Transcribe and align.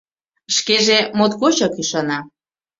Шкеже 0.55 0.99
моткочак 1.17 1.73
ӱшана. 1.81 2.19